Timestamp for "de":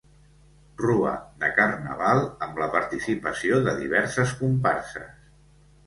1.43-1.49, 3.69-3.79